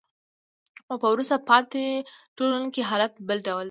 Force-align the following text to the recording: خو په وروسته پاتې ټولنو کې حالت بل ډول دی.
خو 0.87 0.93
په 1.01 1.07
وروسته 1.13 1.35
پاتې 1.49 1.83
ټولنو 2.37 2.67
کې 2.73 2.87
حالت 2.89 3.13
بل 3.27 3.37
ډول 3.47 3.57
دی. 3.57 3.59